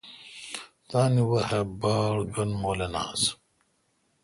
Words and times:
تان 0.89 1.13
وحاؘ 1.29 1.61
باڑ 1.81 2.15
گین 2.33 2.51
مولن 2.61 2.95
آس۔ 3.03 3.23